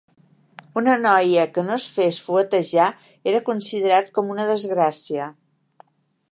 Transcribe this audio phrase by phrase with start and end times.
[0.79, 2.89] Una noia que no es fes fuetejar
[3.33, 5.33] era considerat com una desgràcia.